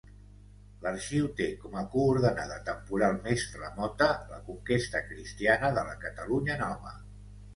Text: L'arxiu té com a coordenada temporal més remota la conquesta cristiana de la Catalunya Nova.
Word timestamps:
L'arxiu 0.85 1.27
té 1.39 1.49
com 1.65 1.75
a 1.81 1.83
coordenada 1.95 2.55
temporal 2.69 3.19
més 3.27 3.45
remota 3.59 4.09
la 4.31 4.41
conquesta 4.47 5.03
cristiana 5.11 5.73
de 5.79 5.87
la 5.91 5.93
Catalunya 6.07 6.57
Nova. 6.63 6.95